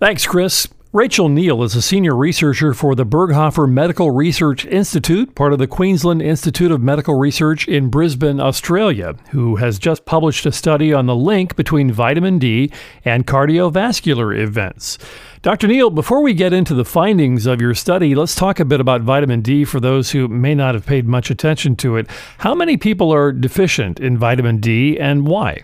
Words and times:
Thanks, 0.00 0.26
Chris. 0.26 0.66
Rachel 0.94 1.28
Neale 1.28 1.62
is 1.62 1.74
a 1.74 1.82
senior 1.82 2.16
researcher 2.16 2.72
for 2.72 2.94
the 2.94 3.04
Berghofer 3.04 3.70
Medical 3.70 4.10
Research 4.10 4.64
Institute, 4.64 5.34
part 5.34 5.52
of 5.52 5.58
the 5.58 5.66
Queensland 5.66 6.22
Institute 6.22 6.72
of 6.72 6.80
Medical 6.80 7.18
Research 7.18 7.68
in 7.68 7.90
Brisbane, 7.90 8.40
Australia, 8.40 9.14
who 9.32 9.56
has 9.56 9.78
just 9.78 10.06
published 10.06 10.46
a 10.46 10.52
study 10.52 10.94
on 10.94 11.04
the 11.04 11.14
link 11.14 11.54
between 11.54 11.92
vitamin 11.92 12.38
D 12.38 12.72
and 13.04 13.26
cardiovascular 13.26 14.34
events. 14.36 14.96
Dr. 15.42 15.68
Neale, 15.68 15.90
before 15.90 16.22
we 16.22 16.32
get 16.32 16.54
into 16.54 16.72
the 16.72 16.86
findings 16.86 17.44
of 17.44 17.60
your 17.60 17.74
study, 17.74 18.14
let's 18.14 18.34
talk 18.34 18.58
a 18.58 18.64
bit 18.64 18.80
about 18.80 19.02
vitamin 19.02 19.42
D 19.42 19.66
for 19.66 19.80
those 19.80 20.12
who 20.12 20.28
may 20.28 20.54
not 20.54 20.74
have 20.74 20.86
paid 20.86 21.06
much 21.06 21.30
attention 21.30 21.76
to 21.76 21.96
it. 21.96 22.08
How 22.38 22.54
many 22.54 22.78
people 22.78 23.12
are 23.12 23.32
deficient 23.32 24.00
in 24.00 24.16
vitamin 24.16 24.60
D 24.60 24.98
and 24.98 25.26
why? 25.26 25.60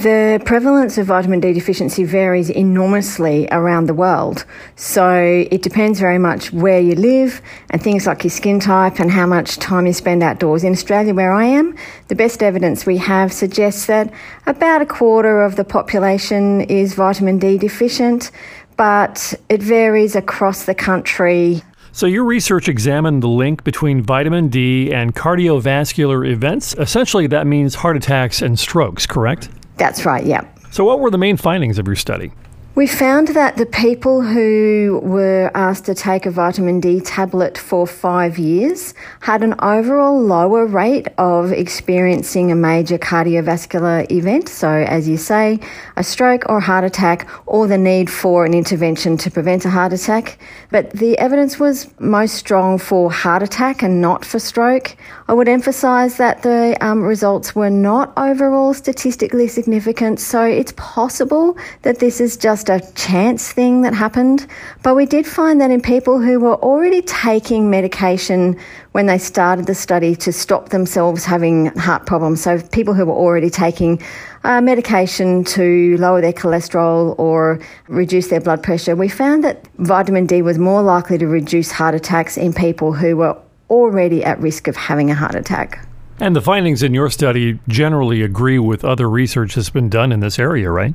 The 0.00 0.40
prevalence 0.46 0.96
of 0.96 1.08
vitamin 1.08 1.40
D 1.40 1.52
deficiency 1.52 2.04
varies 2.04 2.48
enormously 2.48 3.46
around 3.52 3.84
the 3.84 3.92
world. 3.92 4.46
So 4.74 5.14
it 5.50 5.60
depends 5.60 6.00
very 6.00 6.16
much 6.16 6.54
where 6.54 6.80
you 6.80 6.94
live 6.94 7.42
and 7.68 7.82
things 7.82 8.06
like 8.06 8.24
your 8.24 8.30
skin 8.30 8.60
type 8.60 8.98
and 8.98 9.10
how 9.10 9.26
much 9.26 9.58
time 9.58 9.86
you 9.86 9.92
spend 9.92 10.22
outdoors. 10.22 10.64
In 10.64 10.72
Australia, 10.72 11.12
where 11.12 11.34
I 11.34 11.44
am, 11.44 11.76
the 12.08 12.14
best 12.14 12.42
evidence 12.42 12.86
we 12.86 12.96
have 12.96 13.30
suggests 13.30 13.84
that 13.86 14.10
about 14.46 14.80
a 14.80 14.86
quarter 14.86 15.42
of 15.42 15.56
the 15.56 15.64
population 15.64 16.62
is 16.62 16.94
vitamin 16.94 17.38
D 17.38 17.58
deficient, 17.58 18.30
but 18.78 19.34
it 19.50 19.62
varies 19.62 20.16
across 20.16 20.64
the 20.64 20.74
country. 20.74 21.62
So, 21.92 22.06
your 22.06 22.24
research 22.24 22.70
examined 22.70 23.22
the 23.22 23.28
link 23.28 23.64
between 23.64 24.00
vitamin 24.00 24.48
D 24.48 24.94
and 24.94 25.14
cardiovascular 25.14 26.26
events. 26.26 26.74
Essentially, 26.78 27.26
that 27.26 27.46
means 27.46 27.74
heart 27.74 27.98
attacks 27.98 28.40
and 28.40 28.58
strokes, 28.58 29.04
correct? 29.04 29.50
That's 29.80 30.04
right, 30.04 30.26
yeah. 30.26 30.42
So, 30.70 30.84
what 30.84 31.00
were 31.00 31.10
the 31.10 31.16
main 31.18 31.38
findings 31.38 31.78
of 31.78 31.86
your 31.86 31.96
study? 31.96 32.32
We 32.80 32.86
found 32.86 33.28
that 33.28 33.58
the 33.58 33.66
people 33.66 34.22
who 34.22 35.00
were 35.02 35.50
asked 35.54 35.84
to 35.84 35.94
take 35.94 36.24
a 36.24 36.30
vitamin 36.30 36.80
D 36.80 36.98
tablet 36.98 37.58
for 37.58 37.86
five 37.86 38.38
years 38.38 38.94
had 39.20 39.42
an 39.42 39.54
overall 39.58 40.18
lower 40.18 40.64
rate 40.64 41.06
of 41.18 41.52
experiencing 41.52 42.50
a 42.50 42.54
major 42.54 42.96
cardiovascular 42.96 44.10
event. 44.10 44.48
So, 44.48 44.70
as 44.70 45.06
you 45.06 45.18
say, 45.18 45.60
a 45.96 46.02
stroke 46.02 46.48
or 46.48 46.58
heart 46.58 46.84
attack, 46.84 47.28
or 47.44 47.66
the 47.66 47.76
need 47.76 48.08
for 48.08 48.46
an 48.46 48.54
intervention 48.54 49.18
to 49.18 49.30
prevent 49.30 49.66
a 49.66 49.70
heart 49.70 49.92
attack. 49.92 50.38
But 50.70 50.88
the 50.92 51.18
evidence 51.18 51.60
was 51.60 51.90
most 52.00 52.34
strong 52.34 52.78
for 52.78 53.12
heart 53.12 53.42
attack 53.42 53.82
and 53.82 54.00
not 54.00 54.24
for 54.24 54.38
stroke. 54.38 54.96
I 55.28 55.34
would 55.34 55.48
emphasise 55.48 56.16
that 56.16 56.40
the 56.42 56.78
um, 56.80 57.02
results 57.02 57.54
were 57.54 57.68
not 57.68 58.14
overall 58.16 58.72
statistically 58.72 59.48
significant. 59.48 60.18
So, 60.18 60.44
it's 60.44 60.72
possible 60.78 61.58
that 61.82 61.98
this 61.98 62.22
is 62.22 62.38
just 62.38 62.69
a 62.70 62.80
chance 62.94 63.52
thing 63.52 63.82
that 63.82 63.92
happened, 63.92 64.46
but 64.82 64.94
we 64.94 65.04
did 65.04 65.26
find 65.26 65.60
that 65.60 65.70
in 65.70 65.82
people 65.82 66.18
who 66.18 66.40
were 66.40 66.56
already 66.56 67.02
taking 67.02 67.68
medication 67.68 68.56
when 68.92 69.06
they 69.06 69.18
started 69.18 69.66
the 69.66 69.74
study 69.74 70.16
to 70.16 70.32
stop 70.32 70.70
themselves 70.70 71.24
having 71.24 71.66
heart 71.76 72.06
problems, 72.06 72.40
so 72.40 72.60
people 72.72 72.94
who 72.94 73.04
were 73.04 73.12
already 73.12 73.50
taking 73.50 74.00
uh, 74.44 74.60
medication 74.60 75.44
to 75.44 75.96
lower 75.98 76.20
their 76.20 76.32
cholesterol 76.32 77.14
or 77.18 77.60
reduce 77.88 78.28
their 78.28 78.40
blood 78.40 78.62
pressure, 78.62 78.96
we 78.96 79.08
found 79.08 79.44
that 79.44 79.68
vitamin 79.78 80.24
D 80.24 80.40
was 80.40 80.58
more 80.58 80.82
likely 80.82 81.18
to 81.18 81.26
reduce 81.26 81.70
heart 81.70 81.94
attacks 81.94 82.38
in 82.38 82.54
people 82.54 82.92
who 82.92 83.16
were 83.16 83.36
already 83.68 84.24
at 84.24 84.40
risk 84.40 84.66
of 84.68 84.76
having 84.76 85.10
a 85.10 85.14
heart 85.14 85.34
attack. 85.34 85.86
And 86.18 86.36
the 86.36 86.42
findings 86.42 86.82
in 86.82 86.92
your 86.92 87.08
study 87.10 87.58
generally 87.68 88.22
agree 88.22 88.58
with 88.58 88.84
other 88.84 89.08
research 89.08 89.54
that's 89.54 89.70
been 89.70 89.88
done 89.88 90.12
in 90.12 90.20
this 90.20 90.38
area, 90.38 90.70
right? 90.70 90.94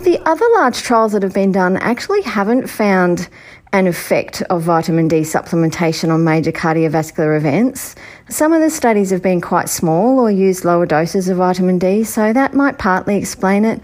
The 0.00 0.18
other 0.28 0.44
large 0.54 0.82
trials 0.82 1.12
that 1.12 1.22
have 1.22 1.32
been 1.32 1.52
done 1.52 1.76
actually 1.76 2.22
haven't 2.22 2.68
found 2.68 3.28
an 3.72 3.86
effect 3.86 4.42
of 4.42 4.62
vitamin 4.62 5.08
D 5.08 5.20
supplementation 5.20 6.12
on 6.12 6.24
major 6.24 6.52
cardiovascular 6.52 7.36
events. 7.36 7.94
Some 8.28 8.52
of 8.52 8.60
the 8.60 8.70
studies 8.70 9.10
have 9.10 9.22
been 9.22 9.40
quite 9.40 9.68
small 9.68 10.18
or 10.18 10.30
used 10.30 10.64
lower 10.64 10.84
doses 10.84 11.28
of 11.28 11.38
vitamin 11.38 11.78
D, 11.78 12.04
so 12.04 12.32
that 12.32 12.54
might 12.54 12.78
partly 12.78 13.16
explain 13.16 13.64
it. 13.64 13.80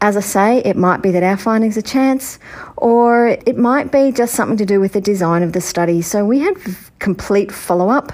As 0.00 0.16
I 0.16 0.20
say, 0.20 0.58
it 0.58 0.76
might 0.76 1.00
be 1.00 1.12
that 1.12 1.22
our 1.22 1.36
findings 1.36 1.78
are 1.78 1.82
chance, 1.82 2.40
or 2.76 3.28
it 3.28 3.56
might 3.56 3.92
be 3.92 4.10
just 4.10 4.34
something 4.34 4.56
to 4.56 4.66
do 4.66 4.80
with 4.80 4.94
the 4.94 5.00
design 5.00 5.44
of 5.44 5.52
the 5.52 5.60
study. 5.60 6.02
So 6.02 6.24
we 6.24 6.40
had 6.40 6.54
complete 6.98 7.52
follow 7.52 7.88
up 7.88 8.12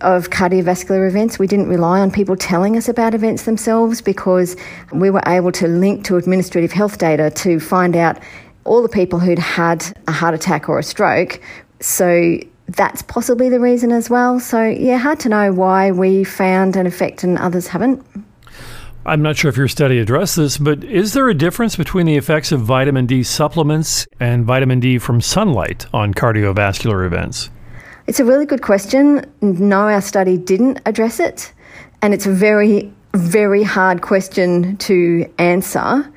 of 0.00 0.30
cardiovascular 0.30 1.08
events. 1.08 1.38
We 1.38 1.46
didn't 1.46 1.68
rely 1.68 2.00
on 2.00 2.10
people 2.10 2.36
telling 2.36 2.76
us 2.76 2.88
about 2.88 3.14
events 3.14 3.44
themselves 3.44 4.00
because 4.00 4.56
we 4.92 5.10
were 5.10 5.22
able 5.26 5.52
to 5.52 5.68
link 5.68 6.04
to 6.06 6.16
administrative 6.16 6.72
health 6.72 6.98
data 6.98 7.30
to 7.30 7.60
find 7.60 7.96
out 7.96 8.18
all 8.64 8.82
the 8.82 8.88
people 8.88 9.18
who'd 9.18 9.38
had 9.38 9.84
a 10.08 10.12
heart 10.12 10.34
attack 10.34 10.68
or 10.68 10.78
a 10.78 10.82
stroke. 10.82 11.40
So 11.80 12.38
that's 12.68 13.02
possibly 13.02 13.48
the 13.48 13.60
reason 13.60 13.92
as 13.92 14.10
well. 14.10 14.40
So, 14.40 14.64
yeah, 14.64 14.98
hard 14.98 15.20
to 15.20 15.28
know 15.28 15.52
why 15.52 15.92
we 15.92 16.24
found 16.24 16.76
an 16.76 16.86
effect 16.86 17.22
and 17.24 17.38
others 17.38 17.68
haven't. 17.68 18.04
I'm 19.06 19.22
not 19.22 19.36
sure 19.36 19.48
if 19.48 19.56
your 19.56 19.68
study 19.68 20.00
addressed 20.00 20.34
this, 20.34 20.58
but 20.58 20.82
is 20.82 21.12
there 21.12 21.28
a 21.28 21.34
difference 21.34 21.76
between 21.76 22.06
the 22.06 22.16
effects 22.16 22.50
of 22.50 22.62
vitamin 22.62 23.06
D 23.06 23.22
supplements 23.22 24.04
and 24.18 24.44
vitamin 24.44 24.80
D 24.80 24.98
from 24.98 25.20
sunlight 25.20 25.86
on 25.92 26.12
cardiovascular 26.12 27.06
events? 27.06 27.50
It's 28.06 28.20
a 28.20 28.24
really 28.24 28.46
good 28.46 28.62
question. 28.62 29.24
No, 29.40 29.88
our 29.88 30.00
study 30.00 30.38
didn't 30.38 30.80
address 30.86 31.18
it. 31.18 31.52
And 32.02 32.14
it's 32.14 32.26
a 32.26 32.32
very, 32.32 32.92
very 33.14 33.64
hard 33.64 34.00
question 34.00 34.76
to 34.78 35.28
answer 35.38 36.08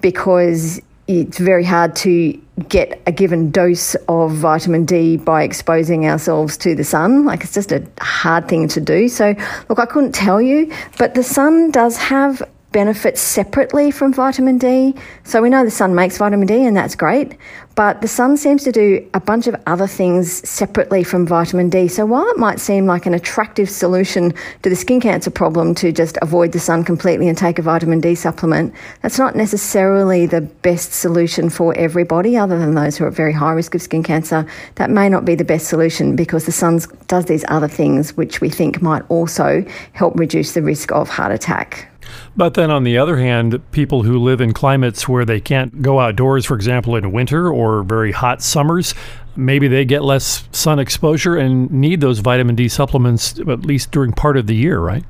because 0.00 0.80
it's 1.08 1.38
very 1.38 1.64
hard 1.64 1.96
to 1.96 2.40
get 2.68 3.02
a 3.06 3.12
given 3.12 3.50
dose 3.50 3.96
of 4.08 4.32
vitamin 4.32 4.84
D 4.84 5.16
by 5.16 5.42
exposing 5.42 6.06
ourselves 6.06 6.56
to 6.58 6.76
the 6.76 6.84
sun. 6.84 7.24
Like 7.24 7.42
it's 7.42 7.54
just 7.54 7.72
a 7.72 7.84
hard 8.00 8.46
thing 8.46 8.68
to 8.68 8.80
do. 8.80 9.08
So, 9.08 9.34
look, 9.68 9.80
I 9.80 9.86
couldn't 9.86 10.12
tell 10.12 10.40
you, 10.40 10.72
but 10.96 11.14
the 11.14 11.24
sun 11.24 11.72
does 11.72 11.96
have 11.96 12.40
benefits 12.72 13.20
separately 13.20 13.90
from 13.90 14.12
vitamin 14.12 14.58
D. 14.58 14.94
So 15.24 15.42
we 15.42 15.50
know 15.50 15.64
the 15.64 15.70
sun 15.70 15.94
makes 15.94 16.18
vitamin 16.18 16.46
D, 16.46 16.64
and 16.64 16.76
that's 16.76 16.94
great. 16.94 17.36
But 17.74 18.02
the 18.02 18.08
sun 18.08 18.36
seems 18.36 18.64
to 18.64 18.72
do 18.72 19.08
a 19.14 19.20
bunch 19.20 19.46
of 19.46 19.56
other 19.66 19.86
things 19.86 20.46
separately 20.48 21.04
from 21.04 21.26
vitamin 21.26 21.70
D. 21.70 21.88
So 21.88 22.04
while 22.04 22.28
it 22.28 22.36
might 22.36 22.60
seem 22.60 22.84
like 22.86 23.06
an 23.06 23.14
attractive 23.14 23.70
solution 23.70 24.34
to 24.62 24.68
the 24.68 24.76
skin 24.76 25.00
cancer 25.00 25.30
problem 25.30 25.74
to 25.76 25.90
just 25.90 26.18
avoid 26.20 26.52
the 26.52 26.60
sun 26.60 26.84
completely 26.84 27.28
and 27.28 27.38
take 27.38 27.58
a 27.58 27.62
vitamin 27.62 28.00
D 28.00 28.14
supplement, 28.14 28.74
that's 29.00 29.18
not 29.18 29.36
necessarily 29.36 30.26
the 30.26 30.42
best 30.42 30.92
solution 30.92 31.48
for 31.48 31.74
everybody, 31.76 32.36
other 32.36 32.58
than 32.58 32.74
those 32.74 32.98
who 32.98 33.04
are 33.04 33.08
at 33.08 33.14
very 33.14 33.32
high 33.32 33.52
risk 33.52 33.74
of 33.74 33.82
skin 33.82 34.02
cancer. 34.02 34.46
That 34.74 34.90
may 34.90 35.08
not 35.08 35.24
be 35.24 35.34
the 35.34 35.44
best 35.44 35.68
solution 35.68 36.14
because 36.14 36.44
the 36.44 36.52
sun 36.52 36.80
does 37.06 37.24
these 37.26 37.44
other 37.48 37.68
things 37.68 38.16
which 38.16 38.40
we 38.40 38.50
think 38.50 38.82
might 38.82 39.02
also 39.08 39.64
help 39.92 40.18
reduce 40.18 40.52
the 40.52 40.62
risk 40.62 40.92
of 40.92 41.08
heart 41.08 41.32
attack. 41.32 41.91
But 42.36 42.54
then 42.54 42.70
on 42.70 42.84
the 42.84 42.98
other 42.98 43.16
hand, 43.16 43.60
people 43.72 44.02
who 44.02 44.18
live 44.18 44.40
in 44.40 44.52
climates 44.52 45.08
where 45.08 45.24
they 45.24 45.40
can't 45.40 45.82
go 45.82 46.00
outdoors, 46.00 46.44
for 46.44 46.54
example, 46.54 46.96
in 46.96 47.12
winter 47.12 47.50
or 47.50 47.82
very 47.82 48.12
hot 48.12 48.42
summers, 48.42 48.94
maybe 49.36 49.68
they 49.68 49.84
get 49.84 50.02
less 50.02 50.48
sun 50.52 50.78
exposure 50.78 51.36
and 51.36 51.70
need 51.70 52.00
those 52.00 52.18
vitamin 52.20 52.54
D 52.54 52.68
supplements 52.68 53.38
at 53.38 53.66
least 53.66 53.90
during 53.90 54.12
part 54.12 54.36
of 54.36 54.46
the 54.46 54.54
year, 54.54 54.78
right? 54.78 55.04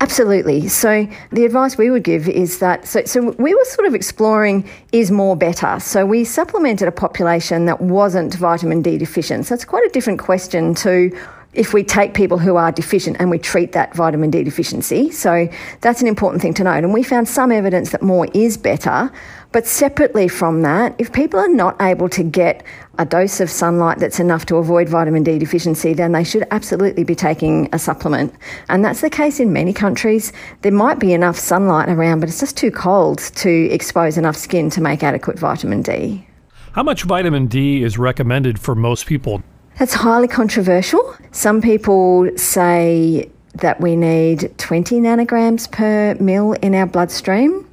Absolutely. 0.00 0.68
So 0.68 1.06
the 1.30 1.44
advice 1.44 1.76
we 1.76 1.90
would 1.90 2.04
give 2.04 2.28
is 2.28 2.58
that 2.58 2.86
so 2.86 3.04
so 3.04 3.30
we 3.38 3.54
were 3.54 3.64
sort 3.64 3.86
of 3.86 3.94
exploring 3.94 4.68
is 4.92 5.10
more 5.10 5.36
better. 5.36 5.78
So 5.80 6.06
we 6.06 6.24
supplemented 6.24 6.88
a 6.88 6.92
population 6.92 7.66
that 7.66 7.80
wasn't 7.80 8.34
vitamin 8.34 8.82
D 8.82 8.98
deficient. 8.98 9.46
So 9.46 9.54
it's 9.54 9.64
quite 9.64 9.86
a 9.86 9.90
different 9.90 10.18
question 10.18 10.74
to 10.76 11.16
if 11.54 11.72
we 11.72 11.82
take 11.82 12.12
people 12.14 12.38
who 12.38 12.56
are 12.56 12.70
deficient 12.70 13.16
and 13.18 13.30
we 13.30 13.38
treat 13.38 13.72
that 13.72 13.94
vitamin 13.94 14.30
D 14.30 14.44
deficiency. 14.44 15.10
So 15.10 15.48
that's 15.80 16.00
an 16.00 16.06
important 16.06 16.42
thing 16.42 16.54
to 16.54 16.64
note. 16.64 16.84
And 16.84 16.92
we 16.92 17.02
found 17.02 17.26
some 17.26 17.50
evidence 17.50 17.90
that 17.90 18.02
more 18.02 18.28
is 18.34 18.56
better. 18.56 19.10
But 19.50 19.66
separately 19.66 20.28
from 20.28 20.60
that, 20.62 20.94
if 20.98 21.10
people 21.10 21.40
are 21.40 21.48
not 21.48 21.80
able 21.80 22.10
to 22.10 22.22
get 22.22 22.62
a 22.98 23.06
dose 23.06 23.40
of 23.40 23.48
sunlight 23.48 23.98
that's 23.98 24.20
enough 24.20 24.44
to 24.46 24.56
avoid 24.56 24.90
vitamin 24.90 25.22
D 25.22 25.38
deficiency, 25.38 25.94
then 25.94 26.12
they 26.12 26.22
should 26.22 26.46
absolutely 26.50 27.02
be 27.02 27.14
taking 27.14 27.68
a 27.72 27.78
supplement. 27.78 28.34
And 28.68 28.84
that's 28.84 29.00
the 29.00 29.08
case 29.08 29.40
in 29.40 29.50
many 29.52 29.72
countries. 29.72 30.34
There 30.60 30.72
might 30.72 30.98
be 30.98 31.14
enough 31.14 31.38
sunlight 31.38 31.88
around, 31.88 32.20
but 32.20 32.28
it's 32.28 32.40
just 32.40 32.58
too 32.58 32.70
cold 32.70 33.18
to 33.18 33.50
expose 33.70 34.18
enough 34.18 34.36
skin 34.36 34.68
to 34.70 34.82
make 34.82 35.02
adequate 35.02 35.38
vitamin 35.38 35.80
D. 35.80 36.26
How 36.72 36.82
much 36.82 37.04
vitamin 37.04 37.46
D 37.46 37.82
is 37.82 37.96
recommended 37.96 38.60
for 38.60 38.74
most 38.74 39.06
people? 39.06 39.42
That's 39.78 39.94
highly 39.94 40.26
controversial. 40.26 41.14
Some 41.30 41.62
people 41.62 42.28
say 42.36 43.30
that 43.54 43.80
we 43.80 43.94
need 43.94 44.52
20 44.58 45.00
nanograms 45.00 45.70
per 45.70 46.16
mil 46.18 46.54
in 46.54 46.74
our 46.74 46.86
bloodstream. 46.86 47.64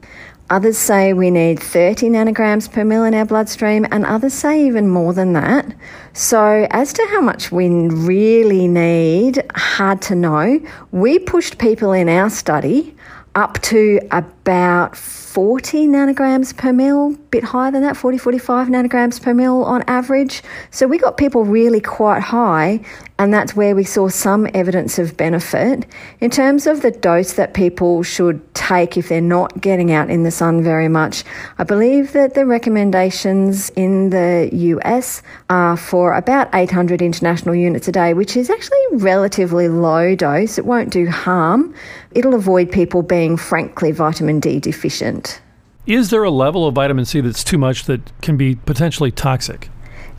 Others 0.51 0.77
say 0.77 1.13
we 1.13 1.31
need 1.31 1.59
30 1.59 2.09
nanograms 2.09 2.71
per 2.71 2.85
mil 2.85 3.03
in 3.05 3.15
our 3.15 3.25
bloodstream, 3.25 3.87
and 3.89 4.05
others 4.05 4.35
say 4.35 4.67
even 4.67 4.87
more 4.87 5.13
than 5.13 5.33
that. 5.33 5.73
So, 6.13 6.67
as 6.69 6.93
to 6.93 7.07
how 7.09 7.21
much 7.21 7.51
we 7.51 7.69
really 7.69 8.67
need, 8.67 9.43
hard 9.55 10.03
to 10.03 10.13
know. 10.13 10.59
We 10.91 11.17
pushed 11.17 11.57
people 11.57 11.91
in 11.91 12.07
our 12.07 12.29
study 12.29 12.95
up 13.33 13.59
to 13.63 13.99
about 14.45 14.95
40 15.35 15.87
nanograms 15.87 16.55
per 16.55 16.71
mil, 16.71 17.13
a 17.13 17.17
bit 17.29 17.43
higher 17.43 17.69
than 17.69 17.81
that, 17.81 17.97
40, 17.97 18.19
45 18.19 18.67
nanograms 18.67 19.21
per 19.21 19.33
mil 19.33 19.65
on 19.65 19.83
average. 19.87 20.43
So 20.71 20.87
we 20.87 20.97
got 20.97 21.17
people 21.17 21.43
really 21.43 21.81
quite 21.81 22.21
high, 22.21 22.79
and 23.17 23.33
that's 23.33 23.53
where 23.53 23.75
we 23.75 23.83
saw 23.83 24.07
some 24.07 24.47
evidence 24.53 24.97
of 24.97 25.17
benefit. 25.17 25.85
In 26.21 26.29
terms 26.29 26.67
of 26.67 26.83
the 26.83 26.91
dose 26.91 27.33
that 27.33 27.53
people 27.53 28.01
should 28.03 28.39
take 28.53 28.95
if 28.95 29.09
they're 29.09 29.19
not 29.19 29.59
getting 29.59 29.91
out 29.91 30.09
in 30.09 30.23
the 30.23 30.31
sun 30.31 30.63
very 30.63 30.87
much, 30.87 31.25
I 31.57 31.65
believe 31.65 32.13
that 32.13 32.33
the 32.33 32.45
recommendations 32.45 33.71
in 33.71 34.11
the 34.11 34.49
US 34.53 35.21
are 35.49 35.75
for 35.75 36.13
about 36.13 36.47
800 36.53 37.01
international 37.01 37.55
units 37.55 37.89
a 37.89 37.91
day, 37.91 38.13
which 38.13 38.37
is 38.37 38.49
actually 38.49 38.83
relatively 38.93 39.67
low 39.67 40.15
dose. 40.15 40.57
It 40.57 40.65
won't 40.65 40.91
do 40.91 41.09
harm. 41.09 41.73
It'll 42.11 42.35
avoid 42.35 42.71
people 42.71 43.01
being 43.01 43.35
frankly 43.35 43.91
vitamin 43.91 44.34
D 44.39 44.59
deficient. 44.59 45.41
Is 45.85 46.09
there 46.09 46.23
a 46.23 46.31
level 46.31 46.67
of 46.67 46.73
vitamin 46.73 47.05
C 47.05 47.21
that's 47.21 47.43
too 47.43 47.57
much 47.57 47.85
that 47.85 48.01
can 48.21 48.37
be 48.37 48.55
potentially 48.55 49.11
toxic? 49.11 49.69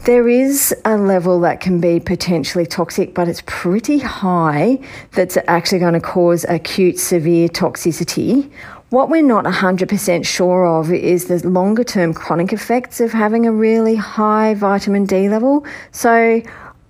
There 0.04 0.28
is 0.28 0.72
a 0.84 0.96
level 0.96 1.40
that 1.40 1.60
can 1.60 1.80
be 1.80 1.98
potentially 1.98 2.66
toxic, 2.66 3.12
but 3.14 3.26
it's 3.26 3.42
pretty 3.46 3.98
high 3.98 4.78
that's 5.12 5.36
actually 5.48 5.80
going 5.80 5.94
to 5.94 6.00
cause 6.00 6.44
acute 6.48 7.00
severe 7.00 7.48
toxicity. 7.48 8.48
What 8.90 9.08
we're 9.10 9.22
not 9.22 9.44
100% 9.46 10.24
sure 10.24 10.64
of 10.64 10.92
is 10.92 11.24
the 11.24 11.44
longer 11.48 11.82
term 11.82 12.14
chronic 12.14 12.52
effects 12.52 13.00
of 13.00 13.10
having 13.10 13.44
a 13.46 13.52
really 13.52 13.96
high 13.96 14.54
vitamin 14.54 15.06
D 15.06 15.28
level. 15.28 15.66
So, 15.90 16.40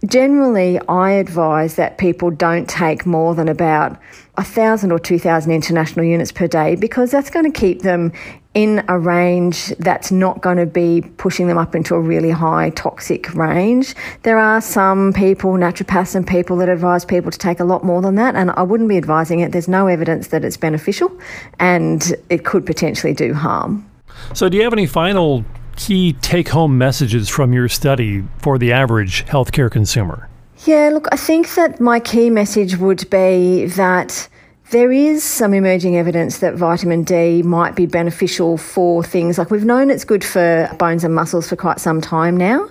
generally, 0.05 0.79
I 0.89 1.13
advise 1.13 1.77
that 1.77 1.99
people 1.99 2.31
don't 2.31 2.69
take 2.69 3.07
more 3.07 3.35
than 3.35 3.49
about 3.49 3.99
a 4.37 4.45
thousand 4.45 4.93
or 4.93 4.99
two 4.99 5.19
thousand 5.19 5.53
international 5.53 6.05
units 6.05 6.33
per 6.33 6.47
day 6.47 6.77
because 6.77 7.11
that's 7.11 7.31
going 7.31 7.51
to 7.51 7.59
keep 7.59 7.83
them 7.83 8.13
in 8.57 8.83
a 8.89 8.99
range 8.99 9.69
that's 9.81 10.11
not 10.11 10.41
going 10.41 10.57
to 10.57 10.65
be 10.65 11.03
pushing 11.19 11.47
them 11.47 11.59
up 11.59 11.75
into 11.75 11.95
a 11.95 12.01
really 12.01 12.31
high 12.31 12.71
toxic 12.71 13.35
range. 13.35 13.95
There 14.23 14.39
are 14.39 14.63
some 14.63 15.13
people, 15.13 15.53
naturopaths 15.53 16.15
and 16.15 16.27
people 16.27 16.57
that 16.57 16.69
advise 16.71 17.05
people 17.05 17.31
to 17.31 17.39
take 17.39 17.61
a 17.61 17.65
lot 17.65 17.85
more 17.85 18.01
than 18.01 18.15
that, 18.15 18.35
and 18.35 18.51
I 18.53 18.63
wouldn't 18.63 18.89
be 18.89 18.97
advising 18.97 19.41
it. 19.41 19.53
There's 19.53 19.69
no 19.69 19.89
evidence 19.89 20.29
that 20.29 20.43
it's 20.43 20.57
beneficial 20.57 21.13
and 21.59 22.15
it 22.31 22.47
could 22.47 22.65
potentially 22.65 23.13
do 23.13 23.35
harm. 23.35 23.87
So, 24.33 24.49
do 24.49 24.57
you 24.57 24.63
have 24.63 24.73
any 24.73 24.87
final 24.87 25.45
key 25.77 26.15
take 26.15 26.49
home 26.49 26.79
messages 26.79 27.29
from 27.29 27.53
your 27.53 27.69
study 27.69 28.25
for 28.39 28.59
the 28.59 28.73
average 28.73 29.25
healthcare 29.27 29.71
consumer? 29.71 30.29
Yeah, 30.65 30.91
look, 30.93 31.07
I 31.13 31.17
think 31.17 31.55
that 31.55 31.81
my 31.81 32.01
key 32.01 32.31
message 32.31 32.77
would 32.77 33.09
be 33.11 33.67
that 33.67 34.29
there 34.71 34.91
is 34.91 35.23
some 35.23 35.55
emerging 35.55 35.97
evidence 35.97 36.39
that 36.39 36.55
vitamin 36.55 37.05
D 37.05 37.43
might 37.43 37.77
be 37.77 37.87
beneficial 37.87 38.57
for 38.59 39.05
things 39.05 39.39
like 39.39 39.51
we've 39.51 39.65
known 39.65 39.91
it's 39.91 40.05
good 40.05 40.25
for 40.25 40.69
bones 40.79 41.05
and 41.05 41.15
muscles 41.15 41.49
for 41.49 41.55
quite 41.55 41.79
some 41.79 42.01
time 42.01 42.37
now. 42.37 42.69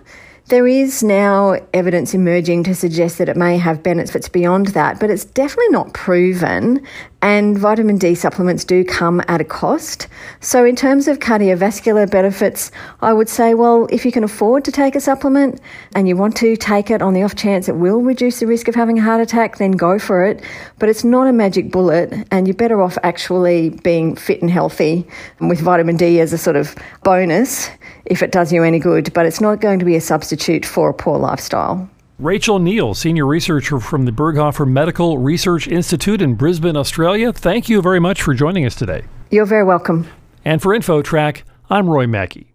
There 0.47 0.67
is 0.67 1.01
now 1.01 1.57
evidence 1.73 2.13
emerging 2.13 2.65
to 2.65 2.75
suggest 2.75 3.17
that 3.17 3.29
it 3.29 3.37
may 3.37 3.57
have 3.57 3.81
benefits 3.81 4.29
beyond 4.29 4.67
that, 4.67 4.99
but 4.99 5.09
it's 5.09 5.25
definitely 5.25 5.69
not 5.69 5.93
proven. 5.93 6.85
And 7.25 7.57
vitamin 7.57 7.97
D 7.97 8.13
supplements 8.13 8.63
do 8.63 8.85
come 8.85 9.19
at 9.27 9.41
a 9.41 9.43
cost. 9.43 10.07
So, 10.41 10.63
in 10.63 10.75
terms 10.75 11.07
of 11.07 11.17
cardiovascular 11.17 12.07
benefits, 12.07 12.69
I 13.01 13.13
would 13.13 13.29
say, 13.29 13.55
well, 13.55 13.87
if 13.89 14.05
you 14.05 14.11
can 14.11 14.23
afford 14.23 14.63
to 14.65 14.71
take 14.71 14.95
a 14.95 15.01
supplement 15.01 15.59
and 15.95 16.07
you 16.07 16.15
want 16.15 16.37
to 16.37 16.55
take 16.55 16.91
it 16.91 17.01
on 17.01 17.15
the 17.15 17.23
off 17.23 17.33
chance 17.33 17.67
it 17.67 17.77
will 17.77 17.99
reduce 17.99 18.41
the 18.41 18.45
risk 18.45 18.67
of 18.67 18.75
having 18.75 18.99
a 18.99 19.01
heart 19.01 19.21
attack, 19.21 19.57
then 19.57 19.71
go 19.71 19.97
for 19.97 20.23
it. 20.23 20.43
But 20.77 20.89
it's 20.89 21.03
not 21.03 21.25
a 21.25 21.33
magic 21.33 21.71
bullet, 21.71 22.13
and 22.29 22.47
you're 22.47 22.53
better 22.53 22.79
off 22.79 22.95
actually 23.01 23.71
being 23.71 24.15
fit 24.15 24.43
and 24.43 24.51
healthy 24.51 25.07
with 25.39 25.59
vitamin 25.61 25.97
D 25.97 26.19
as 26.19 26.31
a 26.31 26.37
sort 26.37 26.57
of 26.57 26.75
bonus 27.03 27.71
if 28.05 28.21
it 28.21 28.31
does 28.31 28.53
you 28.53 28.61
any 28.61 28.77
good, 28.77 29.11
but 29.13 29.25
it's 29.25 29.41
not 29.41 29.61
going 29.61 29.79
to 29.79 29.85
be 29.85 29.95
a 29.95 30.01
substitute 30.01 30.63
for 30.63 30.89
a 30.89 30.93
poor 30.93 31.17
lifestyle. 31.17 31.89
Rachel 32.17 32.59
Neale, 32.59 32.93
Senior 32.93 33.25
Researcher 33.25 33.81
from 33.81 34.05
the 34.05 34.11
Berghofer 34.11 34.65
Medical 34.65 35.17
Research 35.17 35.67
Institute 35.67 36.21
in 36.21 36.35
Brisbane, 36.35 36.77
Australia, 36.77 37.33
thank 37.33 37.67
you 37.67 37.81
very 37.81 37.99
much 37.99 38.21
for 38.21 38.33
joining 38.33 38.65
us 38.65 38.73
today. 38.73 39.03
You're 39.31 39.45
very 39.45 39.65
welcome. 39.65 40.07
And 40.45 40.61
for 40.61 40.73
InfoTrack, 40.73 41.41
I'm 41.69 41.89
Roy 41.89 42.07
Mackey. 42.07 42.54